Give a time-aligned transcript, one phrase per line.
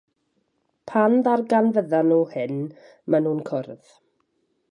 [0.91, 2.57] Pan ddarganfyddan nhw hyn,
[3.11, 3.93] maen nhw'n cwrdd.